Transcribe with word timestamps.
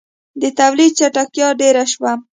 •د 0.41 0.43
تولید 0.59 0.91
چټکتیا 0.99 1.47
ډېره 1.61 1.83
شوه. 1.93 2.11